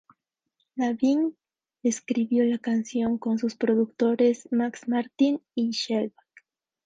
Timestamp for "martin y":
4.87-5.69